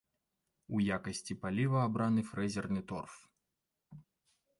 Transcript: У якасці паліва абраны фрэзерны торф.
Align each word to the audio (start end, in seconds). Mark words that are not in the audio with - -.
У 0.77 0.79
якасці 0.95 1.35
паліва 1.43 1.83
абраны 1.87 2.21
фрэзерны 2.31 2.81
торф. 2.93 3.19